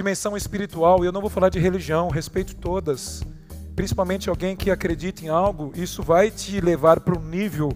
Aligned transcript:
dimensão 0.00 0.34
espiritual, 0.34 1.04
e 1.04 1.06
eu 1.06 1.12
não 1.12 1.20
vou 1.20 1.28
falar 1.28 1.50
de 1.50 1.58
religião, 1.58 2.08
respeito 2.08 2.56
todas. 2.56 3.22
Principalmente 3.76 4.30
alguém 4.30 4.56
que 4.56 4.70
acredita 4.70 5.22
em 5.22 5.28
algo, 5.28 5.72
isso 5.76 6.02
vai 6.02 6.30
te 6.30 6.58
levar 6.58 7.00
para 7.00 7.18
um 7.18 7.22
nível 7.22 7.70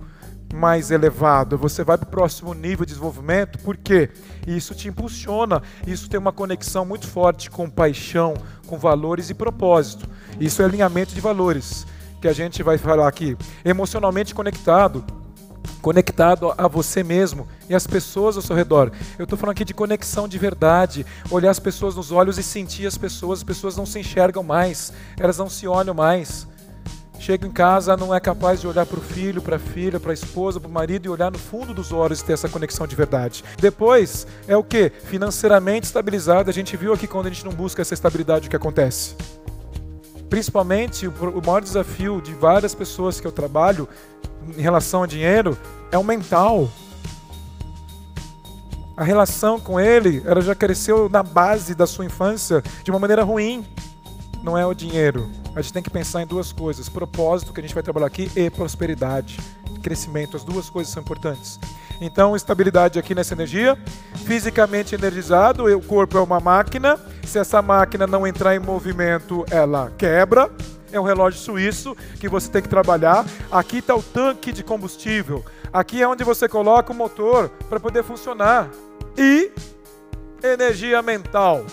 mais 0.54 0.90
elevado, 0.90 1.58
você 1.58 1.84
vai 1.84 1.98
para 1.98 2.06
o 2.06 2.10
próximo 2.10 2.54
nível 2.54 2.87
de 2.87 2.92
desenvolvimento, 2.92 3.58
por 3.58 3.76
quê? 3.76 4.08
Isso 4.46 4.74
te 4.74 4.88
impulsiona, 4.88 5.62
isso 5.87 6.08
tem 6.08 6.18
uma 6.18 6.32
conexão 6.32 6.87
muito 6.87 7.06
forte 7.06 7.50
com 7.50 7.68
paixão, 7.68 8.33
com 8.67 8.79
valores 8.79 9.29
e 9.29 9.35
propósito. 9.35 10.09
Isso 10.41 10.63
é 10.63 10.65
alinhamento 10.65 11.15
de 11.15 11.21
valores, 11.21 11.87
que 12.22 12.29
a 12.29 12.33
gente 12.33 12.63
vai 12.63 12.79
falar 12.79 13.06
aqui. 13.06 13.37
Emocionalmente 13.63 14.35
conectado, 14.35 15.04
conectado 15.85 16.55
a 16.56 16.66
você 16.66 17.05
mesmo 17.05 17.46
e 17.69 17.74
as 17.74 17.87
pessoas 17.87 18.37
ao 18.37 18.42
seu 18.42 18.56
redor. 18.56 18.91
Eu 19.19 19.24
estou 19.24 19.38
falando 19.38 19.52
aqui 19.52 19.66
de 19.66 19.74
conexão 19.74 20.27
de 20.27 20.38
verdade, 20.38 21.05
olhar 21.30 21.50
as 21.50 21.59
pessoas 21.59 21.95
nos 21.95 22.10
olhos 22.10 22.38
e 22.38 22.42
sentir 22.42 22.87
as 22.87 22.96
pessoas. 22.96 23.41
As 23.41 23.45
pessoas 23.45 23.77
não 23.77 23.84
se 23.84 23.98
enxergam 23.98 24.42
mais, 24.42 24.95
elas 25.20 25.36
não 25.36 25.50
se 25.50 25.68
olham 25.68 25.92
mais. 25.92 26.48
Chega 27.18 27.46
em 27.46 27.50
casa, 27.50 27.98
não 27.98 28.14
é 28.14 28.18
capaz 28.18 28.62
de 28.62 28.66
olhar 28.66 28.86
para 28.86 28.98
o 28.98 29.02
filho, 29.02 29.42
para 29.42 29.56
a 29.56 29.59
filha, 29.59 30.00
para 30.00 30.12
a 30.12 30.14
esposa, 30.14 30.59
para 30.59 30.70
o 30.70 30.73
marido 30.73 31.04
e 31.04 31.10
olhar 31.10 31.30
no 31.30 31.38
fundo 31.38 31.74
dos 31.74 31.92
olhos 31.92 32.20
e 32.20 32.24
ter 32.24 32.32
essa 32.32 32.48
conexão 32.48 32.87
de 32.87 32.96
verdade. 32.96 33.45
Depois 33.60 34.26
é 34.48 34.56
o 34.56 34.64
que? 34.64 34.90
Financeiramente 35.04 35.84
estabilizado. 35.84 36.48
A 36.48 36.52
gente 36.52 36.78
viu 36.78 36.95
aqui 36.95 37.06
quando 37.06 37.26
a 37.26 37.30
gente 37.30 37.45
não 37.45 37.52
busca 37.52 37.82
essa 37.82 37.92
estabilidade 37.92 38.46
o 38.46 38.51
que 38.51 38.56
acontece. 38.56 39.14
Principalmente 40.34 41.06
o 41.06 41.41
maior 41.47 41.62
desafio 41.62 42.20
de 42.20 42.34
várias 42.34 42.74
pessoas 42.74 43.20
que 43.20 43.27
eu 43.27 43.30
trabalho 43.30 43.88
em 44.59 44.60
relação 44.60 45.05
a 45.05 45.07
dinheiro 45.07 45.57
é 45.93 45.97
o 45.97 46.02
mental. 46.02 46.69
A 48.97 49.05
relação 49.05 49.60
com 49.60 49.79
ele, 49.79 50.24
ela 50.27 50.41
já 50.41 50.52
cresceu 50.52 51.09
na 51.09 51.23
base 51.23 51.73
da 51.73 51.87
sua 51.87 52.05
infância 52.05 52.65
de 52.83 52.91
uma 52.91 52.98
maneira 52.98 53.23
ruim. 53.23 53.65
Não 54.43 54.59
é 54.59 54.66
o 54.66 54.74
dinheiro. 54.74 55.30
A 55.55 55.62
gente 55.62 55.73
tem 55.73 55.83
que 55.84 55.91
pensar 55.91 56.21
em 56.21 56.26
duas 56.26 56.51
coisas: 56.51 56.88
propósito, 56.88 57.52
que 57.52 57.60
a 57.60 57.63
gente 57.63 57.73
vai 57.73 57.85
trabalhar 57.85 58.07
aqui, 58.07 58.29
e 58.35 58.51
prosperidade, 58.51 59.38
crescimento. 59.85 60.37
As 60.37 60.43
duas 60.43 60.69
coisas 60.69 60.93
são 60.93 61.01
importantes. 61.01 61.60
Então, 62.00 62.34
estabilidade 62.34 62.98
aqui 62.98 63.14
nessa 63.14 63.34
energia. 63.34 63.78
Fisicamente 64.25 64.95
energizado, 64.95 65.64
o 65.64 65.83
corpo 65.83 66.19
é 66.19 66.20
uma 66.20 66.41
máquina. 66.41 66.98
Se 67.25 67.39
essa 67.39 67.61
máquina 67.61 68.06
não 68.06 68.27
entrar 68.27 68.55
em 68.55 68.59
movimento, 68.59 69.45
ela 69.51 69.92
quebra 69.97 70.51
é 70.97 71.01
um 71.01 71.05
relógio 71.05 71.41
suíço 71.41 71.97
que 72.20 72.28
você 72.28 72.48
tem 72.48 72.62
que 72.62 72.69
trabalhar. 72.69 73.27
Aqui 73.51 73.78
está 73.78 73.95
o 73.95 74.03
tanque 74.03 74.53
de 74.53 74.62
combustível. 74.62 75.45
Aqui 75.73 76.01
é 76.01 76.06
onde 76.06 76.23
você 76.23 76.48
coloca 76.48 76.92
o 76.92 76.95
motor 76.95 77.48
para 77.69 77.81
poder 77.81 78.05
funcionar. 78.05 78.70
E 79.17 79.51
energia 80.42 81.03
mental, 81.03 81.67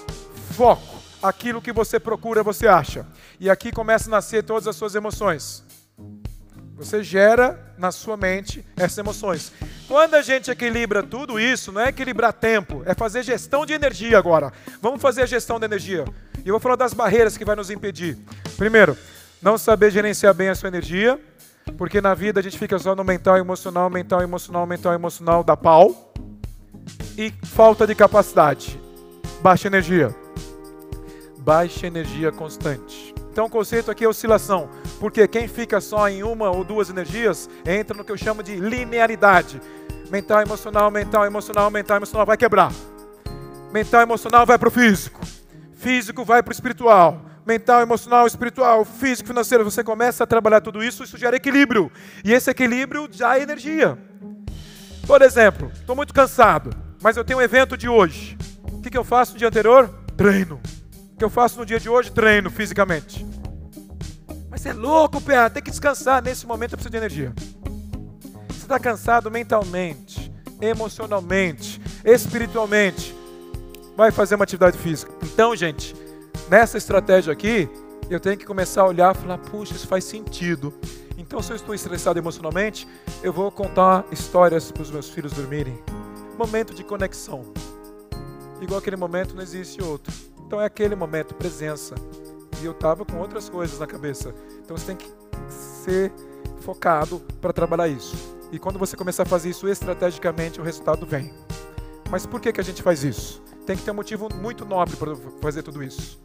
foco. 0.55 0.99
Aquilo 1.21 1.61
que 1.61 1.71
você 1.71 1.99
procura, 1.99 2.41
você 2.41 2.67
acha. 2.67 3.05
E 3.39 3.47
aqui 3.47 3.71
começa 3.71 4.09
a 4.09 4.11
nascer 4.11 4.43
todas 4.43 4.67
as 4.67 4.75
suas 4.75 4.95
emoções. 4.95 5.63
Você 6.75 7.03
gera 7.03 7.75
na 7.77 7.91
sua 7.91 8.17
mente 8.17 8.65
essas 8.75 8.97
emoções. 8.97 9.51
Quando 9.91 10.13
a 10.13 10.21
gente 10.21 10.49
equilibra 10.49 11.03
tudo 11.03 11.37
isso, 11.37 11.69
não 11.69 11.81
é 11.81 11.89
equilibrar 11.89 12.31
tempo, 12.31 12.81
é 12.85 12.93
fazer 12.93 13.23
gestão 13.23 13.65
de 13.65 13.73
energia 13.73 14.17
agora. 14.17 14.53
Vamos 14.81 15.01
fazer 15.01 15.23
a 15.23 15.25
gestão 15.25 15.59
da 15.59 15.65
energia. 15.65 16.05
E 16.45 16.47
eu 16.47 16.53
vou 16.53 16.61
falar 16.61 16.77
das 16.77 16.93
barreiras 16.93 17.35
que 17.35 17.43
vai 17.43 17.57
nos 17.57 17.69
impedir. 17.69 18.17
Primeiro, 18.55 18.97
não 19.41 19.57
saber 19.57 19.91
gerenciar 19.91 20.33
bem 20.33 20.47
a 20.47 20.55
sua 20.55 20.69
energia, 20.69 21.19
porque 21.77 21.99
na 21.99 22.13
vida 22.13 22.39
a 22.39 22.43
gente 22.43 22.57
fica 22.57 22.79
só 22.79 22.95
no 22.95 23.03
mental, 23.03 23.35
emocional, 23.35 23.89
mental, 23.89 24.21
emocional, 24.21 24.65
mental, 24.65 24.93
emocional, 24.93 25.43
da 25.43 25.57
pau. 25.57 26.13
E 27.17 27.33
falta 27.43 27.85
de 27.85 27.93
capacidade. 27.93 28.79
Baixa 29.41 29.67
energia. 29.67 30.15
Baixa 31.39 31.85
energia 31.85 32.31
constante. 32.31 33.13
Então 33.31 33.45
o 33.45 33.49
conceito 33.49 33.89
aqui 33.89 34.03
é 34.03 34.09
oscilação, 34.09 34.69
porque 34.99 35.25
quem 35.25 35.47
fica 35.47 35.79
só 35.79 36.09
em 36.09 36.21
uma 36.21 36.49
ou 36.49 36.65
duas 36.65 36.89
energias 36.89 37.49
entra 37.65 37.95
no 37.95 38.03
que 38.03 38.11
eu 38.11 38.17
chamo 38.17 38.43
de 38.43 38.57
linearidade. 38.57 39.61
Mental, 40.11 40.41
emocional, 40.41 40.91
mental, 40.91 41.25
emocional, 41.25 41.71
mental, 41.71 41.97
emocional 41.97 42.25
vai 42.25 42.37
quebrar. 42.37 42.71
Mental, 43.71 44.01
emocional 44.01 44.45
vai 44.45 44.59
para 44.59 44.67
o 44.67 44.71
físico 44.71 45.21
físico 45.81 46.23
vai 46.23 46.43
para 46.43 46.51
o 46.51 46.53
espiritual, 46.53 47.25
mental, 47.43 47.81
emocional, 47.81 48.27
espiritual, 48.27 48.85
físico, 48.85 49.27
financeiro. 49.27 49.63
Você 49.63 49.83
começa 49.83 50.23
a 50.23 50.27
trabalhar 50.27 50.61
tudo 50.61 50.83
isso, 50.83 51.03
isso 51.03 51.17
gera 51.17 51.35
equilíbrio. 51.35 51.91
E 52.23 52.31
esse 52.31 52.51
equilíbrio 52.51 53.07
dá 53.07 53.39
energia. 53.39 53.97
Por 55.07 55.23
exemplo, 55.23 55.71
estou 55.73 55.95
muito 55.95 56.13
cansado, 56.13 56.69
mas 57.01 57.17
eu 57.17 57.25
tenho 57.25 57.39
um 57.39 57.41
evento 57.41 57.75
de 57.75 57.89
hoje. 57.89 58.37
O 58.71 58.79
que, 58.79 58.91
que 58.91 58.97
eu 58.97 59.03
faço 59.03 59.33
no 59.33 59.39
dia 59.39 59.47
anterior? 59.47 59.89
Treino. 60.15 60.61
O 61.13 61.17
que 61.17 61.25
eu 61.25 61.31
faço 61.31 61.57
no 61.57 61.65
dia 61.65 61.79
de 61.79 61.89
hoje? 61.89 62.11
Treino 62.11 62.51
fisicamente. 62.51 63.25
Mas 64.51 64.63
é 64.67 64.73
louco, 64.73 65.19
Pé, 65.19 65.49
tem 65.49 65.63
que 65.63 65.71
descansar. 65.71 66.21
Nesse 66.21 66.45
momento 66.45 66.73
eu 66.73 66.77
preciso 66.77 66.91
de 66.91 66.97
energia. 66.97 67.33
Está 68.71 68.79
cansado 68.79 69.29
mentalmente, 69.29 70.31
emocionalmente, 70.61 71.81
espiritualmente 72.05 73.13
vai 73.97 74.11
fazer 74.11 74.35
uma 74.35 74.45
atividade 74.45 74.77
física. 74.77 75.11
Então, 75.23 75.53
gente, 75.53 75.93
nessa 76.49 76.77
estratégia 76.77 77.33
aqui, 77.33 77.67
eu 78.09 78.17
tenho 78.17 78.37
que 78.37 78.45
começar 78.45 78.83
a 78.83 78.87
olhar 78.87 79.13
e 79.13 79.17
falar: 79.17 79.39
puxa, 79.39 79.73
isso 79.73 79.85
faz 79.85 80.05
sentido. 80.05 80.73
Então, 81.17 81.43
se 81.43 81.51
eu 81.51 81.57
estou 81.57 81.75
estressado 81.75 82.17
emocionalmente, 82.17 82.87
eu 83.21 83.33
vou 83.33 83.51
contar 83.51 84.05
histórias 84.09 84.71
para 84.71 84.83
os 84.83 84.89
meus 84.89 85.09
filhos 85.09 85.33
dormirem. 85.33 85.77
Momento 86.37 86.73
de 86.73 86.81
conexão. 86.81 87.51
Igual 88.61 88.79
aquele 88.79 88.95
momento 88.95 89.35
não 89.35 89.43
existe 89.43 89.83
outro. 89.83 90.13
Então 90.47 90.61
é 90.61 90.65
aquele 90.65 90.95
momento, 90.95 91.35
presença. 91.35 91.93
E 92.61 92.65
eu 92.65 92.71
estava 92.71 93.03
com 93.03 93.17
outras 93.17 93.49
coisas 93.49 93.79
na 93.79 93.85
cabeça. 93.85 94.33
Então 94.63 94.77
você 94.77 94.85
tem 94.85 94.95
que 94.95 95.11
ser 95.49 96.09
focado 96.61 97.19
para 97.41 97.51
trabalhar 97.51 97.89
isso. 97.89 98.39
E 98.51 98.59
quando 98.59 98.77
você 98.77 98.97
começar 98.97 99.23
a 99.23 99.25
fazer 99.25 99.49
isso 99.49 99.67
estrategicamente, 99.67 100.59
o 100.59 100.63
resultado 100.63 101.05
vem. 101.05 101.33
Mas 102.09 102.25
por 102.25 102.41
que, 102.41 102.51
que 102.51 102.59
a 102.59 102.63
gente 102.63 102.83
faz 102.83 103.03
isso? 103.03 103.41
tem 103.65 103.77
que 103.77 103.83
ter 103.83 103.91
um 103.91 103.95
motivo 103.95 104.27
muito 104.33 104.65
nobre 104.65 104.95
para 104.95 105.15
fazer 105.41 105.63
tudo 105.63 105.83
isso. 105.83 106.19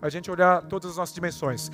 A 0.00 0.08
gente 0.08 0.30
olhar 0.30 0.62
todas 0.62 0.90
as 0.90 0.96
nossas 0.96 1.14
dimensões. 1.14 1.70